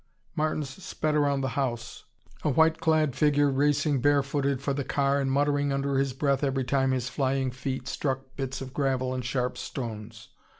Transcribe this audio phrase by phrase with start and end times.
[0.35, 2.05] Martins sped around the house,
[2.41, 6.43] a white clad figure racing bare footed for the car and muttering under his breath
[6.43, 10.29] every time his flying feet struck bits of gravel and sharp stones.